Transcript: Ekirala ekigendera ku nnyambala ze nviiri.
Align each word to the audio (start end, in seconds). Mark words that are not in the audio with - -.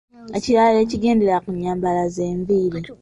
Ekirala 0.37 0.77
ekigendera 0.85 1.37
ku 1.43 1.49
nnyambala 1.53 2.03
ze 2.15 2.25
nviiri. 2.39 2.81